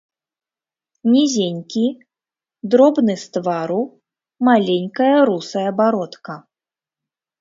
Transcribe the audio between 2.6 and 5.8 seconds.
дробны з твару, маленькая русая